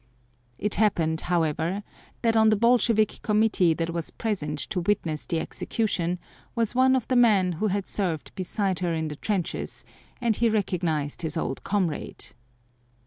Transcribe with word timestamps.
It 0.57 0.73
happened, 0.81 1.21
however, 1.21 1.83
that 2.23 2.35
on 2.35 2.49
the 2.49 2.55
Bolshevik 2.55 3.21
committee 3.21 3.75
that 3.75 3.91
was 3.91 4.09
present 4.09 4.57
to 4.71 4.79
witness 4.79 5.27
the 5.27 5.39
execution 5.39 6.17
was 6.55 6.73
one 6.73 6.95
of 6.95 7.07
the 7.07 7.15
men 7.15 7.51
who 7.51 7.67
had 7.67 7.85
served 7.85 8.33
beside 8.33 8.79
her 8.79 8.95
in 8.95 9.09
the 9.09 9.15
trenches, 9.15 9.85
and 10.19 10.35
he 10.37 10.49
recognized 10.49 11.21
his 11.21 11.37
old 11.37 11.63
comrade. 11.63 12.31